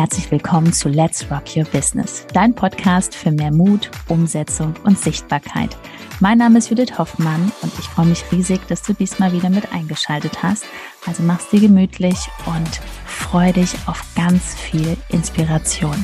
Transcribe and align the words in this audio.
herzlich 0.00 0.30
willkommen 0.30 0.72
zu 0.72 0.88
Let's 0.88 1.30
Rock 1.30 1.54
Your 1.54 1.64
Business, 1.64 2.26
dein 2.32 2.54
Podcast 2.54 3.14
für 3.14 3.30
mehr 3.30 3.52
Mut, 3.52 3.90
Umsetzung 4.08 4.72
und 4.84 4.98
Sichtbarkeit. 4.98 5.76
Mein 6.20 6.38
Name 6.38 6.56
ist 6.56 6.70
Judith 6.70 6.96
Hoffmann 6.96 7.52
und 7.60 7.70
ich 7.78 7.84
freue 7.84 8.06
mich 8.06 8.24
riesig, 8.32 8.66
dass 8.68 8.80
du 8.80 8.94
diesmal 8.94 9.30
wieder 9.34 9.50
mit 9.50 9.74
eingeschaltet 9.74 10.42
hast. 10.42 10.64
Also 11.06 11.22
mach's 11.22 11.50
dir 11.50 11.60
gemütlich 11.60 12.16
und 12.46 12.80
freu 13.04 13.52
dich 13.52 13.74
auf 13.84 14.02
ganz 14.16 14.54
viel 14.54 14.96
Inspiration. 15.10 16.02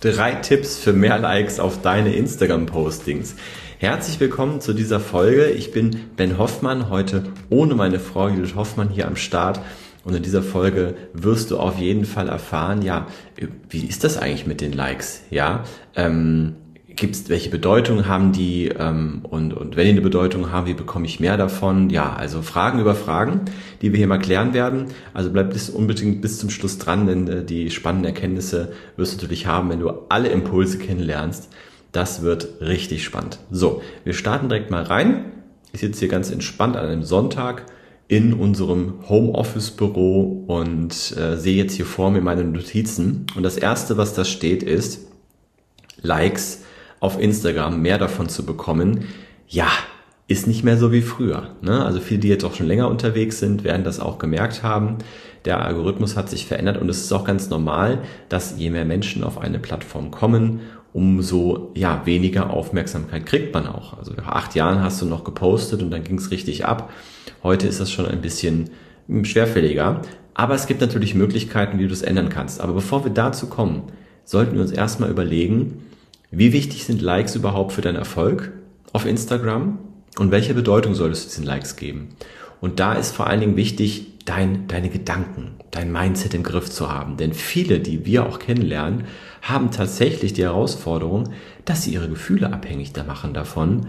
Drei 0.00 0.36
Tipps 0.36 0.78
für 0.78 0.94
mehr 0.94 1.18
Likes 1.18 1.60
auf 1.60 1.82
deine 1.82 2.14
Instagram-Postings. 2.14 3.34
Herzlich 3.78 4.18
willkommen 4.20 4.62
zu 4.62 4.72
dieser 4.72 5.00
Folge. 5.00 5.50
Ich 5.50 5.70
bin 5.70 6.00
Ben 6.16 6.38
Hoffmann, 6.38 6.88
heute 6.88 7.24
ohne 7.50 7.74
meine 7.74 7.98
Frau 7.98 8.26
Judith 8.26 8.54
Hoffmann 8.54 8.88
hier 8.88 9.06
am 9.06 9.16
Start. 9.16 9.60
Und 10.02 10.14
in 10.14 10.22
dieser 10.22 10.42
Folge 10.42 10.94
wirst 11.12 11.50
du 11.50 11.58
auf 11.58 11.78
jeden 11.78 12.06
Fall 12.06 12.30
erfahren, 12.30 12.80
ja, 12.80 13.06
wie 13.68 13.84
ist 13.84 14.02
das 14.02 14.16
eigentlich 14.16 14.46
mit 14.46 14.62
den 14.62 14.72
Likes? 14.72 15.24
Ja, 15.28 15.64
ähm, 15.94 16.54
gibt's, 16.88 17.28
welche 17.28 17.50
Bedeutung 17.50 18.08
haben 18.08 18.32
die 18.32 18.68
ähm, 18.68 19.20
und, 19.24 19.52
und 19.52 19.76
wenn 19.76 19.84
die 19.84 19.90
eine 19.90 20.00
Bedeutung 20.00 20.50
haben, 20.50 20.66
wie 20.66 20.72
bekomme 20.72 21.04
ich 21.04 21.20
mehr 21.20 21.36
davon? 21.36 21.90
Ja, 21.90 22.14
also 22.14 22.40
Fragen 22.40 22.80
über 22.80 22.94
Fragen, 22.94 23.42
die 23.82 23.92
wir 23.92 23.98
hier 23.98 24.06
mal 24.06 24.18
klären 24.18 24.54
werden. 24.54 24.86
Also 25.12 25.30
bleib 25.30 25.52
bis 25.52 25.68
unbedingt 25.68 26.22
bis 26.22 26.38
zum 26.38 26.48
Schluss 26.48 26.78
dran, 26.78 27.06
denn 27.06 27.28
äh, 27.28 27.44
die 27.44 27.70
spannenden 27.70 28.06
Erkenntnisse 28.06 28.72
wirst 28.96 29.12
du 29.12 29.24
natürlich 29.26 29.46
haben, 29.46 29.68
wenn 29.68 29.80
du 29.80 29.90
alle 30.08 30.28
Impulse 30.28 30.78
kennenlernst. 30.78 31.50
Das 31.92 32.22
wird 32.22 32.60
richtig 32.60 33.04
spannend. 33.04 33.38
So, 33.50 33.82
wir 34.04 34.12
starten 34.12 34.48
direkt 34.48 34.70
mal 34.70 34.82
rein. 34.82 35.32
Ich 35.72 35.80
sitze 35.80 36.00
hier 36.00 36.08
ganz 36.08 36.30
entspannt 36.30 36.76
an 36.76 36.86
einem 36.86 37.02
Sonntag 37.02 37.66
in 38.08 38.34
unserem 38.34 39.08
Homeoffice-Büro 39.08 40.44
und 40.46 41.16
äh, 41.16 41.36
sehe 41.36 41.56
jetzt 41.56 41.74
hier 41.74 41.86
vor 41.86 42.10
mir 42.10 42.20
meine 42.20 42.44
Notizen. 42.44 43.26
Und 43.34 43.42
das 43.42 43.56
erste, 43.56 43.96
was 43.96 44.14
da 44.14 44.24
steht, 44.24 44.62
ist 44.62 45.06
Likes 46.00 46.62
auf 47.00 47.20
Instagram, 47.20 47.82
mehr 47.82 47.98
davon 47.98 48.28
zu 48.28 48.46
bekommen. 48.46 49.04
Ja, 49.48 49.68
ist 50.28 50.46
nicht 50.46 50.64
mehr 50.64 50.76
so 50.76 50.92
wie 50.92 51.02
früher. 51.02 51.50
Ne? 51.62 51.84
Also 51.84 52.00
viele, 52.00 52.20
die 52.20 52.28
jetzt 52.28 52.44
auch 52.44 52.54
schon 52.54 52.66
länger 52.66 52.88
unterwegs 52.88 53.38
sind, 53.38 53.64
werden 53.64 53.84
das 53.84 54.00
auch 54.00 54.18
gemerkt 54.18 54.62
haben. 54.62 54.98
Der 55.44 55.64
Algorithmus 55.64 56.16
hat 56.16 56.28
sich 56.28 56.46
verändert 56.46 56.78
und 56.78 56.88
es 56.88 57.00
ist 57.02 57.12
auch 57.12 57.24
ganz 57.24 57.48
normal, 57.48 58.02
dass 58.28 58.58
je 58.58 58.70
mehr 58.70 58.84
Menschen 58.84 59.22
auf 59.22 59.38
eine 59.38 59.60
Plattform 59.60 60.10
kommen 60.10 60.60
umso 60.96 61.72
ja, 61.74 62.06
weniger 62.06 62.48
Aufmerksamkeit 62.48 63.26
kriegt 63.26 63.52
man 63.52 63.66
auch. 63.66 63.98
Also 63.98 64.14
nach 64.14 64.28
acht 64.28 64.54
Jahren 64.54 64.82
hast 64.82 65.02
du 65.02 65.04
noch 65.04 65.24
gepostet 65.24 65.82
und 65.82 65.90
dann 65.90 66.04
ging 66.04 66.16
es 66.16 66.30
richtig 66.30 66.64
ab. 66.64 66.90
Heute 67.42 67.66
ist 67.66 67.80
das 67.80 67.92
schon 67.92 68.06
ein 68.06 68.22
bisschen 68.22 68.70
hm, 69.06 69.26
schwerfälliger. 69.26 70.00
Aber 70.32 70.54
es 70.54 70.66
gibt 70.66 70.80
natürlich 70.80 71.14
Möglichkeiten, 71.14 71.78
wie 71.78 71.82
du 71.82 71.90
das 71.90 72.00
ändern 72.00 72.30
kannst. 72.30 72.62
Aber 72.62 72.72
bevor 72.72 73.04
wir 73.04 73.12
dazu 73.12 73.46
kommen, 73.48 73.82
sollten 74.24 74.54
wir 74.54 74.62
uns 74.62 74.72
erstmal 74.72 75.10
überlegen, 75.10 75.84
wie 76.30 76.54
wichtig 76.54 76.84
sind 76.84 77.02
Likes 77.02 77.36
überhaupt 77.36 77.72
für 77.72 77.82
deinen 77.82 77.96
Erfolg 77.96 78.52
auf 78.94 79.04
Instagram 79.04 79.78
und 80.18 80.30
welche 80.30 80.54
Bedeutung 80.54 80.94
soll 80.94 81.10
es 81.10 81.28
diesen 81.28 81.44
Likes 81.44 81.76
geben? 81.76 82.08
Und 82.62 82.80
da 82.80 82.94
ist 82.94 83.14
vor 83.14 83.26
allen 83.26 83.40
Dingen 83.40 83.56
wichtig, 83.56 84.14
dein, 84.26 84.68
deine 84.68 84.90
Gedanken, 84.90 85.54
dein 85.70 85.90
Mindset 85.90 86.34
im 86.34 86.42
Griff 86.42 86.70
zu 86.70 86.92
haben. 86.92 87.16
Denn 87.16 87.32
viele, 87.32 87.80
die 87.80 88.04
wir 88.04 88.26
auch 88.26 88.38
kennenlernen, 88.38 89.04
haben 89.40 89.70
tatsächlich 89.70 90.34
die 90.34 90.42
Herausforderung, 90.42 91.30
dass 91.64 91.84
sie 91.84 91.94
ihre 91.94 92.10
Gefühle 92.10 92.52
abhängig 92.52 92.92
da 92.92 93.04
machen 93.04 93.32
davon, 93.32 93.86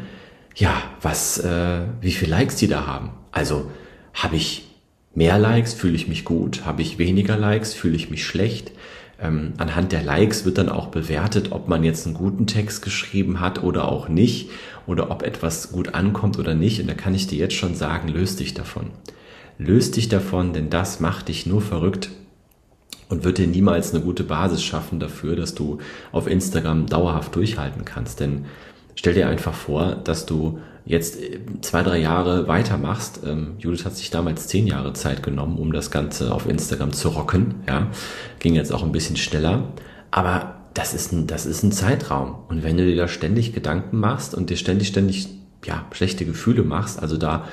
ja, 0.56 0.74
was, 1.02 1.40
äh, 1.40 1.81
wie 2.02 2.12
viele 2.12 2.31
Likes 2.31 2.56
die 2.56 2.68
da 2.68 2.88
haben. 2.88 3.12
Also 3.31 3.70
habe 4.14 4.38
ich 4.38 4.68
mehr 5.14 5.38
Likes, 5.38 5.74
fühle 5.74 5.96
ich 5.96 6.08
mich 6.08 6.25
gut, 6.25 6.66
habe 6.66 6.81
ich 6.81 6.98
weniger 6.98 7.38
Likes, 7.38 7.74
fühle 7.74 7.96
ich 7.96 8.09
mich 8.09 8.25
schlecht. 8.25 8.72
Ähm, 9.19 9.54
anhand 9.58 9.92
der 9.92 10.04
Likes 10.04 10.46
wird 10.46 10.59
dann 10.59 10.69
auch 10.69 10.88
bewertet, 10.88 11.52
ob 11.52 11.68
man 11.68 11.84
jetzt 11.84 12.06
einen 12.06 12.16
guten 12.16 12.46
Text 12.46 12.84
geschrieben 12.84 13.40
hat 13.40 13.64
oder 13.64 13.92
auch 13.92 14.09
nicht 14.09 14.50
oder 14.86 15.09
ob 15.09 15.24
etwas 15.24 15.72
gut 15.72 15.96
ankommt 15.96 16.38
oder 16.38 16.54
nicht. 16.54 16.80
Und 16.80 16.88
da 16.88 16.94
kann 16.94 17.16
ich 17.16 17.25
dir 17.25 17.40
jetzt 17.40 17.56
schon 17.56 17.74
sagen, 17.74 18.08
löst 18.08 18.40
dich 18.40 18.54
davon. 18.54 18.92
Löst 19.57 19.95
dich 19.95 20.09
davon, 20.09 20.53
denn 20.53 20.69
das 20.69 21.00
macht 21.00 21.29
dich 21.29 21.45
nur 21.45 21.62
verrückt 21.62 22.09
und 23.09 23.23
wird 23.23 23.38
dir 23.38 23.47
niemals 23.47 23.94
eine 23.94 24.03
gute 24.03 24.23
Basis 24.23 24.63
schaffen 24.63 25.00
dafür, 25.00 25.35
dass 25.35 25.56
du 25.56 25.79
auf 26.12 26.28
Instagram 26.28 26.88
dauerhaft 26.88 27.35
durchhalten 27.35 27.85
kannst. 27.85 28.19
Denn 28.19 28.45
stell 28.95 29.13
dir 29.13 29.28
einfach 29.28 29.53
vor, 29.53 29.95
dass 29.95 30.25
du 30.25 30.59
jetzt 30.85 31.19
zwei, 31.62 31.84
drei 31.84 32.00
Jahre 32.00 32.47
weitermachst. 32.47 33.22
Ähm, 33.25 33.56
Judith 33.59 33.85
hat 33.85 33.95
sich 33.95 34.09
damals 34.09 34.47
zehn 34.47 34.68
Jahre 34.68 34.94
Zeit 34.94 35.23
genommen, 35.23 35.57
um 35.57 35.74
das 35.74 35.91
Ganze 35.91 36.34
auf 36.34 36.47
Instagram 36.47 36.94
zu 36.94 37.09
rocken. 37.09 37.56
Ja, 37.68 37.88
ging 38.39 38.56
jetzt 38.56 38.72
auch 38.72 38.84
ein 38.84 38.91
bisschen 38.91 39.18
schneller. 39.18 39.74
Aber 40.12 40.56
das 40.74 40.94
ist 40.94 41.12
ein, 41.12 41.28
das 41.28 41.45
ist 41.45 41.63
ein 41.63 41.72
Zeitraum. 41.72 42.35
Und 42.47 42.63
wenn 42.63 42.78
du 42.78 42.85
dir 42.85 42.95
da 42.95 43.07
ständig 43.07 43.53
Gedanken 43.53 44.00
machst 44.00 44.34
und 44.35 44.50
dir 44.50 44.57
ständig, 44.57 44.88
ständig, 44.88 45.28
ja, 45.66 45.85
schlechte 45.91 46.25
Gefühle 46.25 46.63
machst, 46.63 47.01
also 47.01 47.18
da 47.18 47.45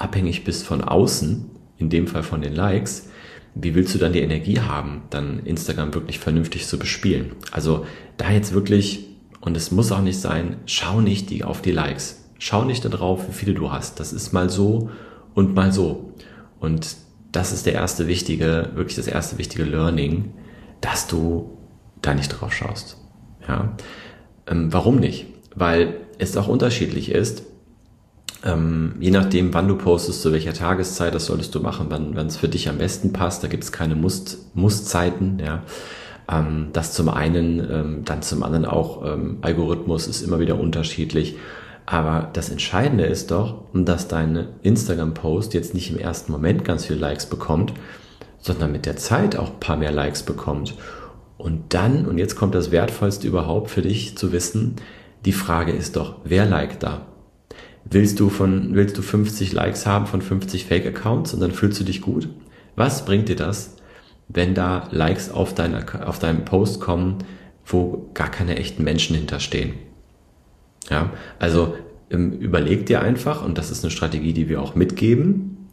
abhängig 0.00 0.44
bist 0.44 0.66
von 0.66 0.82
außen, 0.82 1.50
in 1.78 1.90
dem 1.90 2.06
Fall 2.06 2.22
von 2.22 2.40
den 2.40 2.54
Likes, 2.54 3.08
wie 3.54 3.74
willst 3.74 3.94
du 3.94 3.98
dann 3.98 4.12
die 4.12 4.20
Energie 4.20 4.60
haben, 4.60 5.02
dann 5.10 5.40
Instagram 5.44 5.94
wirklich 5.94 6.18
vernünftig 6.18 6.66
zu 6.66 6.78
bespielen? 6.78 7.32
Also 7.50 7.84
da 8.16 8.30
jetzt 8.30 8.52
wirklich, 8.52 9.06
und 9.40 9.56
es 9.56 9.70
muss 9.70 9.92
auch 9.92 10.02
nicht 10.02 10.20
sein, 10.20 10.56
schau 10.66 11.00
nicht 11.00 11.30
die, 11.30 11.44
auf 11.44 11.62
die 11.62 11.72
Likes. 11.72 12.28
Schau 12.38 12.64
nicht 12.64 12.84
darauf, 12.84 13.28
wie 13.28 13.32
viele 13.32 13.54
du 13.54 13.72
hast. 13.72 14.00
Das 14.00 14.12
ist 14.12 14.32
mal 14.32 14.48
so 14.50 14.90
und 15.34 15.54
mal 15.54 15.72
so. 15.72 16.14
Und 16.58 16.96
das 17.32 17.52
ist 17.52 17.66
der 17.66 17.74
erste 17.74 18.06
wichtige, 18.06 18.70
wirklich 18.74 18.96
das 18.96 19.06
erste 19.06 19.38
wichtige 19.38 19.64
Learning, 19.64 20.32
dass 20.80 21.06
du 21.06 21.58
da 22.02 22.14
nicht 22.14 22.28
drauf 22.28 22.52
schaust. 22.52 22.96
Ja. 23.46 23.76
Ähm, 24.46 24.72
warum 24.72 24.96
nicht? 24.96 25.26
Weil 25.54 25.96
es 26.18 26.36
auch 26.36 26.48
unterschiedlich 26.48 27.10
ist, 27.10 27.44
ähm, 28.44 28.94
je 29.00 29.10
nachdem, 29.10 29.52
wann 29.52 29.68
du 29.68 29.76
postest, 29.76 30.22
zu 30.22 30.32
welcher 30.32 30.54
Tageszeit, 30.54 31.14
das 31.14 31.26
solltest 31.26 31.54
du 31.54 31.60
machen, 31.60 31.86
wann 31.90 32.26
es 32.26 32.36
für 32.36 32.48
dich 32.48 32.68
am 32.68 32.78
besten 32.78 33.12
passt. 33.12 33.44
Da 33.44 33.48
gibt 33.48 33.64
es 33.64 33.72
keine 33.72 33.94
Muss, 33.94 34.46
Musszeiten. 34.54 35.38
Ja. 35.44 35.62
Ähm, 36.30 36.68
das 36.72 36.94
zum 36.94 37.08
einen, 37.08 37.58
ähm, 37.70 38.02
dann 38.04 38.22
zum 38.22 38.42
anderen 38.42 38.64
auch 38.64 39.04
ähm, 39.04 39.38
Algorithmus 39.42 40.06
ist 40.06 40.22
immer 40.22 40.40
wieder 40.40 40.58
unterschiedlich. 40.58 41.36
Aber 41.84 42.30
das 42.32 42.50
Entscheidende 42.50 43.04
ist 43.04 43.30
doch, 43.30 43.64
dass 43.74 44.08
dein 44.08 44.48
Instagram-Post 44.62 45.54
jetzt 45.54 45.74
nicht 45.74 45.90
im 45.90 45.98
ersten 45.98 46.30
Moment 46.30 46.64
ganz 46.64 46.86
viele 46.86 47.00
Likes 47.00 47.26
bekommt, 47.26 47.74
sondern 48.38 48.72
mit 48.72 48.86
der 48.86 48.96
Zeit 48.96 49.36
auch 49.36 49.50
ein 49.50 49.60
paar 49.60 49.76
mehr 49.76 49.92
Likes 49.92 50.22
bekommt. 50.22 50.74
Und 51.36 51.74
dann, 51.74 52.06
und 52.06 52.18
jetzt 52.18 52.36
kommt 52.36 52.54
das 52.54 52.70
Wertvollste 52.70 53.26
überhaupt 53.26 53.70
für 53.70 53.82
dich 53.82 54.16
zu 54.16 54.30
wissen, 54.32 54.76
die 55.24 55.32
Frage 55.32 55.72
ist 55.72 55.96
doch, 55.96 56.16
wer 56.24 56.46
liked 56.46 56.82
da? 56.82 57.06
Willst 57.90 58.20
du 58.20 58.28
von, 58.28 58.74
willst 58.74 58.96
du 58.96 59.02
50 59.02 59.52
Likes 59.52 59.84
haben 59.84 60.06
von 60.06 60.22
50 60.22 60.66
Fake-Accounts 60.66 61.34
und 61.34 61.40
dann 61.40 61.50
fühlst 61.50 61.80
du 61.80 61.84
dich 61.84 62.00
gut? 62.00 62.28
Was 62.76 63.04
bringt 63.04 63.28
dir 63.28 63.36
das, 63.36 63.76
wenn 64.28 64.54
da 64.54 64.88
Likes 64.92 65.30
auf, 65.30 65.54
dein, 65.54 65.88
auf 66.00 66.20
deinem 66.20 66.44
Post 66.44 66.80
kommen, 66.80 67.18
wo 67.66 68.08
gar 68.14 68.30
keine 68.30 68.56
echten 68.56 68.84
Menschen 68.84 69.16
hinterstehen? 69.16 69.74
Ja, 70.88 71.10
also 71.40 71.74
ähm, 72.10 72.32
überleg 72.32 72.86
dir 72.86 73.02
einfach, 73.02 73.44
und 73.44 73.58
das 73.58 73.72
ist 73.72 73.84
eine 73.84 73.90
Strategie, 73.90 74.32
die 74.32 74.48
wir 74.48 74.62
auch 74.62 74.76
mitgeben, 74.76 75.68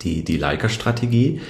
die, 0.00 0.24
die 0.24 0.38
Liker-Strategie. 0.38 1.40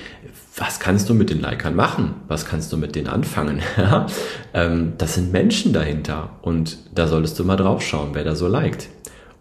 Was 0.57 0.81
kannst 0.81 1.09
du 1.09 1.15
mit 1.15 1.31
den 1.31 1.41
Likern 1.41 1.75
machen? 1.77 2.15
Was 2.27 2.45
kannst 2.45 2.73
du 2.73 2.77
mit 2.77 2.97
denen 2.97 3.07
anfangen? 3.07 3.63
ähm, 4.55 4.95
das 4.99 5.15
sind 5.15 5.33
Menschen 5.33 5.73
dahinter 5.73 6.39
und 6.43 6.79
da 6.93 7.07
solltest 7.07 7.39
du 7.39 7.45
mal 7.45 7.57
drauf 7.57 7.83
schauen, 7.83 8.11
wer 8.15 8.25
da 8.25 8.35
so 8.35 8.49
liked. 8.49 8.89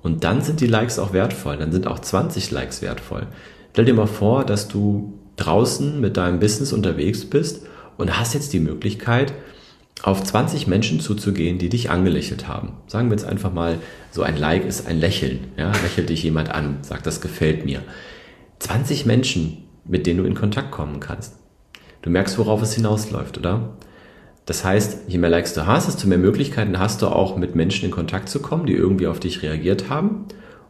Und 0.04 0.24
dann 0.24 0.42
sind 0.42 0.62
die 0.62 0.68
Likes 0.68 1.00
auch 1.00 1.14
wertvoll. 1.14 1.58
Dann 1.58 1.72
sind 1.72 1.88
auch 1.88 2.00
20 2.00 2.52
Likes 2.52 2.82
wertvoll. 2.82 3.28
Stell 3.72 3.86
dir 3.86 3.94
mal 3.94 4.08
vor, 4.08 4.46
dass 4.46 4.68
du 4.68 5.14
draußen 5.36 6.00
mit 6.00 6.18
deinem 6.18 6.40
Business 6.40 6.74
unterwegs 6.74 7.26
bist 7.26 7.66
und 7.98 8.20
hast 8.20 8.34
jetzt 8.34 8.54
die 8.54 8.60
Möglichkeit, 8.60 9.34
auf 10.04 10.24
20 10.24 10.68
Menschen 10.68 11.00
zuzugehen, 11.00 11.60
die 11.60 11.70
dich 11.70 11.90
angelächelt 11.90 12.48
haben. 12.48 12.74
Sagen 12.88 13.10
wir 13.10 13.18
jetzt 13.18 13.26
einfach 13.26 13.54
mal, 13.54 13.78
so 14.10 14.24
ein 14.24 14.36
Like 14.36 14.66
ist 14.66 14.88
ein 14.88 15.00
Lächeln. 15.00 15.52
Ja, 15.58 15.72
lächelt 15.84 16.10
dich 16.10 16.24
jemand 16.24 16.50
an, 16.50 16.80
sagt, 16.82 17.06
das 17.06 17.22
gefällt 17.22 17.66
mir. 17.66 17.82
20 18.60 19.06
Menschen, 19.06 19.66
mit 19.86 20.08
denen 20.08 20.20
du 20.20 20.26
in 20.26 20.36
Kontakt 20.36 20.72
kommen 20.72 21.00
kannst. 21.00 21.36
Du 22.02 22.10
merkst, 22.10 22.38
worauf 22.40 22.62
es 22.64 22.74
hinausläuft, 22.74 23.38
oder? 23.38 23.78
Das 24.46 24.66
heißt, 24.66 25.02
je 25.08 25.18
mehr 25.18 25.30
Likes 25.30 25.54
du 25.54 25.68
hast, 25.68 25.88
desto 25.88 26.08
mehr 26.08 26.18
Möglichkeiten 26.18 26.80
hast 26.80 27.02
du 27.02 27.08
auch 27.08 27.38
mit 27.38 27.56
Menschen 27.56 27.86
in 27.86 27.92
Kontakt 27.92 28.30
zu 28.30 28.42
kommen, 28.42 28.66
die 28.66 28.74
irgendwie 28.74 29.08
auf 29.08 29.20
dich 29.20 29.44
reagiert 29.44 29.90
haben. 29.90 30.26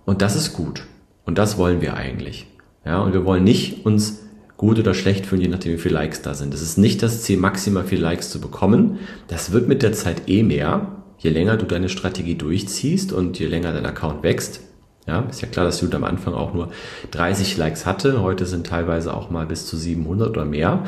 Und 0.06 0.22
das 0.22 0.36
ist 0.36 0.54
gut. 0.54 0.84
Und 1.26 1.38
das 1.38 1.58
wollen 1.58 1.82
wir 1.82 1.96
eigentlich. 1.96 2.48
Ja, 2.86 3.00
und 3.02 3.14
wir 3.14 3.26
wollen 3.26 3.44
nicht 3.44 3.86
uns 3.86 4.24
gut 4.58 4.78
oder 4.78 4.94
schlecht 4.94 5.26
fühlen, 5.26 5.42
je 5.42 5.48
nachdem, 5.48 5.74
wie 5.74 5.78
viele 5.78 5.96
Likes 5.96 6.22
da 6.22 6.34
sind. 6.34 6.54
Das 6.54 6.62
ist 6.62 6.78
nicht 6.78 7.02
das 7.02 7.24
Ziel, 7.24 7.38
maximal 7.38 7.84
viele 7.84 8.02
Likes 8.02 8.30
zu 8.30 8.42
bekommen. 8.42 9.00
Das 9.28 9.52
wird 9.52 9.68
mit 9.68 9.82
der 9.82 9.94
Zeit 9.94 10.30
eh 10.30 10.44
mehr, 10.44 11.04
je 11.18 11.30
länger 11.30 11.58
du 11.58 11.66
deine 11.66 11.90
Strategie 11.90 12.36
durchziehst 12.36 13.14
und 13.14 13.40
je 13.40 13.48
länger 13.48 13.74
dein 13.74 13.86
Account 13.86 14.24
wächst. 14.24 14.62
Ja, 15.08 15.22
ist 15.22 15.42
ja 15.42 15.48
klar, 15.48 15.66
dass 15.66 15.82
Judith 15.82 15.96
am 15.96 16.04
Anfang 16.04 16.36
auch 16.36 16.54
nur 16.54 16.70
30 17.10 17.58
Likes 17.58 17.88
hatte. 17.88 18.22
Heute 18.22 18.46
sind 18.46 18.68
teilweise 18.68 19.16
auch 19.16 19.32
mal 19.32 19.48
bis 19.48 19.66
zu 19.66 19.78
700 19.78 20.30
oder 20.30 20.46
mehr. 20.46 20.84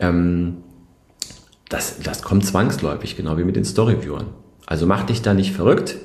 Ähm, 0.00 0.58
das, 1.68 1.98
das 2.02 2.22
kommt 2.22 2.46
zwangsläufig, 2.46 3.16
genau 3.16 3.36
wie 3.36 3.44
mit 3.44 3.56
den 3.56 3.64
Storyviewern. 3.64 4.26
Also 4.66 4.86
mach 4.86 5.04
dich 5.04 5.22
da 5.22 5.34
nicht 5.34 5.54
verrückt. 5.54 5.96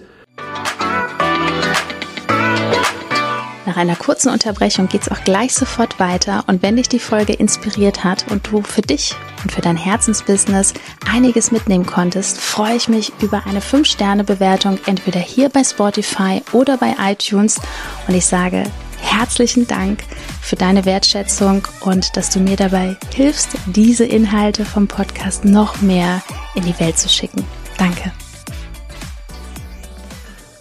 Nach 3.66 3.78
einer 3.78 3.96
kurzen 3.96 4.30
Unterbrechung 4.30 4.88
geht 4.88 5.04
es 5.04 5.10
auch 5.10 5.24
gleich 5.24 5.54
sofort 5.54 6.00
weiter 6.00 6.44
und 6.48 6.62
wenn 6.62 6.76
dich 6.76 6.90
die 6.90 7.00
Folge 7.00 7.34
inspiriert 7.34 8.04
hat 8.04 8.30
und 8.30 8.46
du 8.52 8.62
für 8.62 8.82
dich 8.82 9.16
und 9.42 9.52
für 9.52 9.62
dein 9.62 9.78
Herzensbusiness 9.78 10.74
einiges 11.10 11.52
mitnehmen 11.52 11.86
konntest, 11.86 12.40
freue 12.40 12.76
ich 12.76 12.90
mich 12.90 13.14
über 13.22 13.46
eine 13.48 13.62
5-Sterne-Bewertung 13.62 14.80
entweder 14.86 15.22
hier 15.22 15.50
bei 15.50 15.64
Spotify 15.64 16.42
oder 16.52 16.78
bei 16.78 16.96
iTunes 17.00 17.60
und 18.08 18.14
ich 18.14 18.26
sage 18.26 18.66
herzlichen 19.00 19.66
Dank 19.66 20.04
für 20.44 20.56
deine 20.56 20.86
Wertschätzung 20.86 21.68
und 21.82 22.16
dass 22.18 22.30
du 22.30 22.40
mir 22.40 22.56
dabei 22.56 22.98
hilfst, 23.14 23.50
diese 23.66 24.06
Inhalte 24.06 24.66
vom 24.66 24.88
Podcast 24.88 25.46
noch 25.46 25.82
mehr 25.82 26.22
in 26.56 26.64
die 26.64 26.80
Welt 26.80 26.98
zu 26.98 27.10
schicken. 27.10 27.44
Danke 27.78 28.12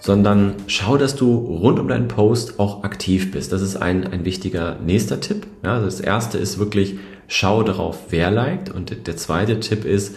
sondern 0.02 0.56
schau, 0.67 0.96
dass 0.96 1.14
du 1.14 1.32
rund 1.32 1.79
um 1.79 1.87
deinen 1.87 2.08
Post 2.08 2.58
auch 2.58 2.82
aktiv 2.82 3.31
bist. 3.31 3.52
Das 3.52 3.62
ist 3.62 3.76
ein, 3.76 4.05
ein 4.05 4.25
wichtiger 4.25 4.76
nächster 4.84 5.20
Tipp. 5.20 5.46
Ja, 5.62 5.75
also 5.75 5.87
das 5.87 6.00
erste 6.00 6.38
ist 6.38 6.58
wirklich, 6.58 6.96
schau 7.28 7.62
darauf, 7.62 7.99
wer 8.11 8.32
liked. 8.32 8.69
Und 8.69 9.06
der 9.06 9.17
zweite 9.17 9.61
Tipp 9.61 9.85
ist, 9.85 10.17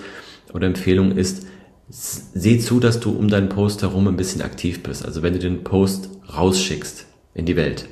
oder 0.53 0.65
Empfehlung 0.65 1.11
ist, 1.11 1.45
seh 1.87 2.57
zu, 2.57 2.79
dass 2.79 2.99
du 2.99 3.11
um 3.11 3.27
deinen 3.27 3.49
Post 3.49 3.83
herum 3.83 4.07
ein 4.07 4.17
bisschen 4.17 4.41
aktiv 4.41 4.81
bist. 4.81 5.05
Also 5.05 5.21
wenn 5.21 5.33
du 5.33 5.39
den 5.39 5.63
Post 5.63 6.09
rausschickst 6.35 7.05
in 7.35 7.45
die 7.45 7.55
Welt, 7.55 7.87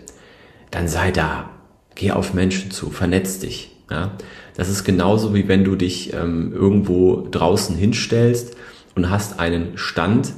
dann 0.71 0.87
sei 0.87 1.11
da. 1.11 1.51
Geh 1.95 2.11
auf 2.11 2.33
Menschen 2.33 2.71
zu, 2.71 2.89
vernetz 2.89 3.39
dich. 3.39 3.71
Ja? 3.89 4.11
Das 4.55 4.69
ist 4.69 4.83
genauso 4.83 5.33
wie 5.33 5.47
wenn 5.47 5.63
du 5.63 5.75
dich 5.75 6.13
ähm, 6.13 6.53
irgendwo 6.53 7.27
draußen 7.29 7.75
hinstellst 7.75 8.55
und 8.95 9.09
hast 9.09 9.39
einen 9.39 9.77
Stand, 9.77 10.33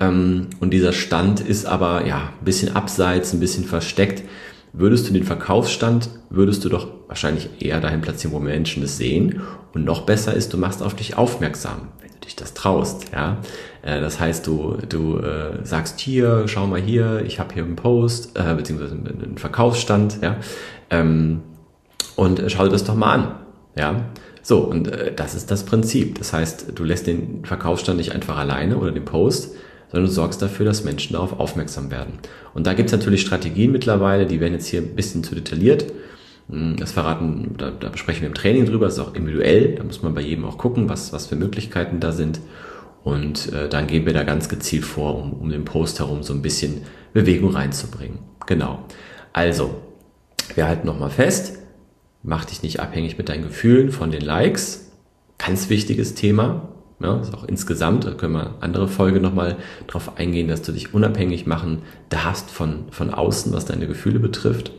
ähm, 0.00 0.48
und 0.60 0.70
dieser 0.70 0.92
Stand 0.92 1.40
ist 1.40 1.66
aber 1.66 2.06
ja 2.06 2.32
ein 2.38 2.44
bisschen 2.44 2.74
abseits, 2.74 3.32
ein 3.32 3.40
bisschen 3.40 3.64
versteckt. 3.64 4.22
Würdest 4.72 5.08
du 5.08 5.12
den 5.12 5.24
Verkaufsstand, 5.24 6.10
würdest 6.30 6.64
du 6.64 6.68
doch 6.68 6.88
wahrscheinlich 7.08 7.48
eher 7.60 7.80
dahin 7.80 8.00
platzieren, 8.00 8.34
wo 8.34 8.38
Menschen 8.38 8.82
es 8.82 8.96
sehen. 8.96 9.40
Und 9.72 9.84
noch 9.84 10.02
besser 10.02 10.34
ist, 10.34 10.52
du 10.52 10.58
machst 10.58 10.82
auf 10.82 10.94
dich 10.94 11.16
aufmerksam, 11.16 11.88
wenn 12.00 12.10
du 12.10 12.18
dich 12.20 12.36
das 12.36 12.54
traust. 12.54 13.06
Ja, 13.12 13.38
äh, 13.82 14.00
das 14.00 14.20
heißt, 14.20 14.46
du 14.46 14.78
du 14.88 15.18
äh, 15.18 15.64
sagst 15.64 16.00
hier, 16.00 16.44
schau 16.46 16.66
mal 16.66 16.80
hier, 16.80 17.22
ich 17.26 17.38
habe 17.38 17.54
hier 17.54 17.64
einen 17.64 17.76
Post 17.76 18.38
äh, 18.38 18.54
beziehungsweise 18.54 18.94
einen 18.94 19.38
Verkaufsstand. 19.38 20.18
Ja, 20.22 20.36
ähm, 20.90 21.42
und 22.16 22.42
schau 22.48 22.64
dir 22.64 22.70
das 22.70 22.84
doch 22.84 22.96
mal 22.96 23.12
an. 23.12 23.34
Ja, 23.76 24.04
so 24.42 24.58
und 24.58 24.88
äh, 24.88 25.12
das 25.14 25.34
ist 25.34 25.50
das 25.50 25.64
Prinzip. 25.64 26.18
Das 26.18 26.32
heißt, 26.32 26.72
du 26.74 26.84
lässt 26.84 27.06
den 27.06 27.44
Verkaufsstand 27.44 27.98
nicht 27.98 28.12
einfach 28.12 28.36
alleine 28.36 28.78
oder 28.78 28.90
den 28.90 29.04
Post, 29.04 29.54
sondern 29.90 30.08
du 30.08 30.12
sorgst 30.12 30.42
dafür, 30.42 30.66
dass 30.66 30.84
Menschen 30.84 31.14
darauf 31.14 31.38
aufmerksam 31.38 31.90
werden. 31.90 32.14
Und 32.54 32.66
da 32.66 32.74
gibt 32.74 32.88
es 32.88 32.92
natürlich 32.92 33.20
Strategien 33.20 33.72
mittlerweile, 33.72 34.26
die 34.26 34.40
werden 34.40 34.54
jetzt 34.54 34.66
hier 34.66 34.80
ein 34.80 34.96
bisschen 34.96 35.22
zu 35.22 35.34
detailliert. 35.34 35.86
Hm, 36.50 36.76
das 36.76 36.92
verraten, 36.92 37.54
da, 37.58 37.70
da 37.70 37.88
besprechen 37.88 38.22
wir 38.22 38.28
im 38.28 38.34
Training 38.34 38.66
drüber, 38.66 38.86
das 38.86 38.94
ist 38.94 39.00
auch 39.00 39.14
individuell, 39.14 39.74
da 39.76 39.84
muss 39.84 40.02
man 40.02 40.14
bei 40.14 40.22
jedem 40.22 40.44
auch 40.44 40.58
gucken, 40.58 40.88
was, 40.88 41.12
was 41.12 41.26
für 41.26 41.36
Möglichkeiten 41.36 42.00
da 42.00 42.12
sind. 42.12 42.40
Und 43.08 43.54
äh, 43.54 43.70
dann 43.70 43.86
gehen 43.86 44.04
wir 44.04 44.12
da 44.12 44.22
ganz 44.22 44.50
gezielt 44.50 44.84
vor, 44.84 45.16
um, 45.16 45.32
um 45.32 45.48
den 45.48 45.64
Post 45.64 45.98
herum 45.98 46.22
so 46.22 46.34
ein 46.34 46.42
bisschen 46.42 46.82
Bewegung 47.14 47.54
reinzubringen. 47.54 48.18
Genau. 48.46 48.84
Also, 49.32 49.80
wir 50.54 50.68
halten 50.68 50.86
nochmal 50.86 51.08
fest, 51.08 51.58
mach 52.22 52.44
dich 52.44 52.62
nicht 52.62 52.80
abhängig 52.80 53.16
mit 53.16 53.30
deinen 53.30 53.44
Gefühlen 53.44 53.92
von 53.92 54.10
den 54.10 54.20
Likes. 54.20 54.90
Ganz 55.38 55.70
wichtiges 55.70 56.16
Thema. 56.16 56.68
Ja, 57.00 57.18
ist 57.18 57.32
auch 57.32 57.44
insgesamt, 57.44 58.04
da 58.04 58.10
können 58.10 58.34
wir 58.34 58.56
andere 58.60 58.88
Folge 58.88 59.20
nochmal 59.20 59.56
drauf 59.86 60.18
eingehen, 60.18 60.48
dass 60.48 60.60
du 60.60 60.72
dich 60.72 60.92
unabhängig 60.92 61.46
machen 61.46 61.82
darfst 62.10 62.50
von, 62.50 62.90
von 62.90 63.08
außen, 63.08 63.54
was 63.54 63.64
deine 63.64 63.86
Gefühle 63.86 64.18
betrifft. 64.18 64.72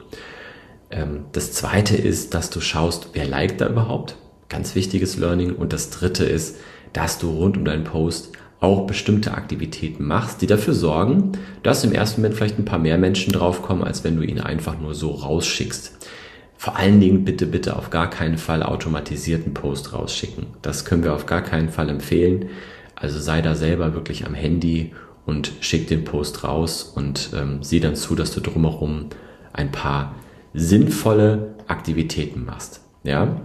Ähm, 0.92 1.26
das 1.32 1.52
zweite 1.52 1.98
ist, 1.98 2.36
dass 2.36 2.52
du 2.52 2.62
schaust, 2.62 3.10
wer 3.14 3.26
liked 3.26 3.60
da 3.60 3.70
überhaupt. 3.70 4.18
Ganz 4.50 4.76
wichtiges 4.76 5.18
Learning. 5.18 5.56
Und 5.56 5.74
das 5.74 5.90
dritte 5.90 6.26
ist, 6.26 6.58
dass 6.94 7.20
du 7.20 7.32
rund 7.32 7.58
um 7.58 7.66
deinen 7.66 7.84
Post 7.84 8.32
auch 8.60 8.88
bestimmte 8.88 9.34
Aktivitäten 9.34 10.06
machst, 10.06 10.42
die 10.42 10.48
dafür 10.48 10.74
sorgen, 10.74 11.32
dass 11.64 11.84
im 11.84 11.94
ersten 11.94 12.22
Moment 12.22 12.36
vielleicht 12.36 12.60
ein 12.60 12.66
paar 12.66 12.80
mehr 12.80 12.98
Menschen 12.98 13.32
draufkommen, 13.32 13.84
als 13.84 14.04
wenn 14.04 14.18
du 14.18 14.24
ihn 14.24 14.40
einfach 14.40 14.80
nur 14.80 14.94
so 14.94 15.12
rausschickst. 15.12 16.10
Vor 16.58 16.76
allen 16.76 17.00
Dingen 17.00 17.24
bitte, 17.24 17.46
bitte 17.46 17.78
auf 17.78 17.90
gar 17.90 18.10
keinen 18.10 18.38
Fall 18.38 18.64
automatisierten 18.64 19.54
Post 19.54 19.94
rausschicken. 19.94 20.48
Das 20.62 20.84
können 20.84 21.06
wir 21.06 21.14
auf 21.14 21.26
gar 21.26 21.42
keinen 21.42 21.70
Fall 21.70 21.88
empfehlen. 21.88 22.50
Also 22.96 23.18
sei 23.20 23.42
da 23.42 23.56
selber 23.56 23.94
wirklich 23.94 24.26
am 24.26 24.34
Handy 24.34 24.92
und 25.26 25.54
schick 25.62 25.88
den 25.88 26.04
Post 26.04 26.44
raus 26.44 26.84
und 26.84 27.30
ähm, 27.34 27.64
sieh 27.64 27.80
dann 27.80 27.96
zu, 27.96 28.14
dass 28.14 28.34
du 28.34 28.42
drumherum 28.42 29.06
ein 29.54 29.72
paar 29.72 30.16
sinnvolle 30.54 31.56
Aktivitäten 31.68 32.44
machst. 32.44 32.82
Ja, 33.04 33.40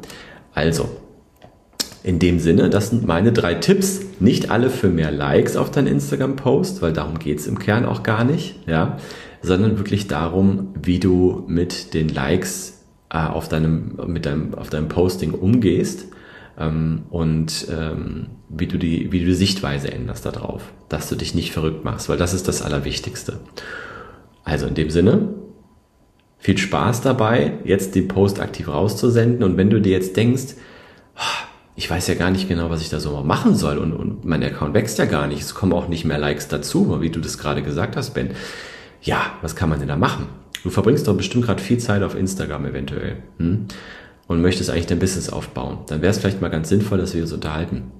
also 0.54 0.88
in 2.04 2.18
dem 2.18 2.38
Sinne, 2.38 2.68
das 2.68 2.90
sind 2.90 3.06
meine 3.06 3.32
drei 3.32 3.54
Tipps. 3.54 4.02
Nicht 4.20 4.50
alle 4.50 4.68
für 4.68 4.90
mehr 4.90 5.10
Likes 5.10 5.56
auf 5.56 5.70
deinen 5.70 5.86
Instagram-Post, 5.86 6.82
weil 6.82 6.92
darum 6.92 7.18
geht's 7.18 7.46
im 7.46 7.58
Kern 7.58 7.86
auch 7.86 8.02
gar 8.02 8.24
nicht, 8.24 8.56
ja, 8.68 8.98
sondern 9.40 9.78
wirklich 9.78 10.06
darum, 10.06 10.74
wie 10.80 11.00
du 11.00 11.44
mit 11.48 11.94
den 11.94 12.10
Likes 12.10 12.84
äh, 13.10 13.16
auf 13.16 13.48
deinem, 13.48 13.98
mit 14.06 14.26
deinem, 14.26 14.54
auf 14.54 14.68
deinem 14.68 14.88
Posting 14.88 15.32
umgehst 15.32 16.08
ähm, 16.58 17.04
und 17.08 17.68
ähm, 17.70 18.26
wie 18.50 18.66
du 18.66 18.76
die, 18.76 19.10
wie 19.10 19.20
du 19.20 19.26
die 19.26 19.34
Sichtweise 19.34 19.90
änderst 19.90 20.26
darauf, 20.26 20.62
dass 20.90 21.08
du 21.08 21.16
dich 21.16 21.34
nicht 21.34 21.52
verrückt 21.52 21.86
machst, 21.86 22.10
weil 22.10 22.18
das 22.18 22.34
ist 22.34 22.46
das 22.48 22.60
Allerwichtigste. 22.60 23.40
Also 24.44 24.66
in 24.66 24.74
dem 24.74 24.90
Sinne, 24.90 25.30
viel 26.36 26.58
Spaß 26.58 27.00
dabei, 27.00 27.54
jetzt 27.64 27.94
den 27.94 28.08
Post 28.08 28.40
aktiv 28.40 28.68
rauszusenden 28.68 29.42
und 29.42 29.56
wenn 29.56 29.70
du 29.70 29.80
dir 29.80 29.92
jetzt 29.92 30.18
denkst, 30.18 30.56
ich 31.76 31.90
weiß 31.90 32.06
ja 32.06 32.14
gar 32.14 32.30
nicht 32.30 32.48
genau, 32.48 32.70
was 32.70 32.82
ich 32.82 32.88
da 32.88 33.00
so 33.00 33.20
machen 33.22 33.56
soll 33.56 33.78
und, 33.78 33.92
und 33.92 34.24
mein 34.24 34.44
Account 34.44 34.74
wächst 34.74 34.98
ja 34.98 35.06
gar 35.06 35.26
nicht, 35.26 35.42
es 35.42 35.54
kommen 35.54 35.72
auch 35.72 35.88
nicht 35.88 36.04
mehr 36.04 36.18
Likes 36.18 36.46
dazu, 36.48 37.00
wie 37.00 37.10
du 37.10 37.20
das 37.20 37.38
gerade 37.38 37.62
gesagt 37.62 37.96
hast, 37.96 38.14
Ben. 38.14 38.30
Ja, 39.02 39.32
was 39.42 39.56
kann 39.56 39.68
man 39.68 39.80
denn 39.80 39.88
da 39.88 39.96
machen? 39.96 40.28
Du 40.62 40.70
verbringst 40.70 41.06
doch 41.06 41.16
bestimmt 41.16 41.44
gerade 41.44 41.62
viel 41.62 41.76
Zeit 41.78 42.02
auf 42.02 42.14
Instagram 42.14 42.64
eventuell 42.64 43.16
hm? 43.38 43.66
und 44.28 44.40
möchtest 44.40 44.70
eigentlich 44.70 44.86
dein 44.86 44.98
Business 44.98 45.28
aufbauen. 45.28 45.80
Dann 45.88 46.00
wäre 46.00 46.10
es 46.10 46.16
vielleicht 46.18 46.40
mal 46.40 46.48
ganz 46.48 46.70
sinnvoll, 46.70 46.96
dass 46.98 47.14
wir 47.14 47.22
uns 47.22 47.32
unterhalten. 47.32 47.90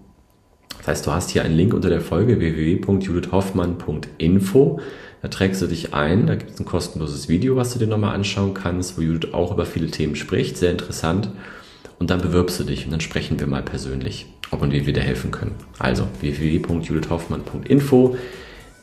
Das 0.78 0.88
heißt, 0.88 1.06
du 1.06 1.12
hast 1.12 1.30
hier 1.30 1.44
einen 1.44 1.56
Link 1.56 1.74
unter 1.74 1.90
der 1.90 2.00
Folge 2.00 2.38
www.judithhoffmann.info. 2.38 4.80
Da 5.20 5.28
trägst 5.28 5.60
du 5.62 5.66
dich 5.66 5.94
ein, 5.94 6.26
da 6.26 6.34
gibt 6.36 6.52
es 6.52 6.60
ein 6.60 6.66
kostenloses 6.66 7.28
Video, 7.28 7.56
was 7.56 7.72
du 7.72 7.78
dir 7.78 7.86
nochmal 7.86 8.14
anschauen 8.14 8.54
kannst, 8.54 8.96
wo 8.96 9.02
Judith 9.02 9.34
auch 9.34 9.52
über 9.52 9.66
viele 9.66 9.88
Themen 9.88 10.16
spricht, 10.16 10.56
sehr 10.58 10.70
interessant. 10.70 11.30
Und 12.04 12.10
dann 12.10 12.20
bewirbst 12.20 12.60
du 12.60 12.64
dich 12.64 12.84
und 12.84 12.90
dann 12.90 13.00
sprechen 13.00 13.40
wir 13.40 13.46
mal 13.46 13.62
persönlich, 13.62 14.26
ob 14.50 14.60
und 14.60 14.74
wie 14.74 14.84
wir 14.84 14.92
dir 14.92 15.00
helfen 15.00 15.30
können. 15.30 15.54
Also 15.78 16.06
www.judithhoffmann.info 16.20 18.18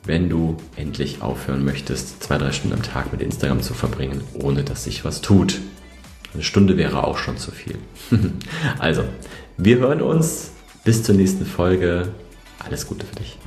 wenn 0.06 0.28
du 0.28 0.58
endlich 0.76 1.22
aufhören 1.22 1.64
möchtest, 1.64 2.24
zwei, 2.24 2.40
drei 2.40 2.52
Stunden 2.52 2.78
am 2.78 2.82
Tag 2.82 3.12
mit 3.12 3.22
Instagram 3.22 3.62
zu 3.62 3.76
verbringen, 3.76 4.24
ohne 4.34 4.64
dass 4.64 4.86
sich 4.86 5.06
was 5.06 5.22
tut. 5.22 5.60
Eine 6.34 6.42
Stunde 6.42 6.78
wäre 6.78 7.04
auch 7.04 7.20
schon 7.20 7.38
zu 7.38 7.52
viel. 7.52 7.76
also, 8.80 9.04
wir 9.56 9.78
hören 9.78 10.02
uns. 10.02 10.50
Bis 10.84 11.04
zur 11.04 11.14
nächsten 11.14 11.46
Folge. 11.46 12.08
Alles 12.58 12.88
Gute 12.88 13.06
für 13.06 13.18
dich. 13.18 13.38